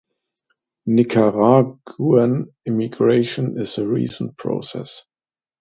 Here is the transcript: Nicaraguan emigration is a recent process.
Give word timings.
Nicaraguan 0.87 2.51
emigration 2.65 3.55
is 3.55 3.77
a 3.77 3.87
recent 3.87 4.35
process. 4.35 5.03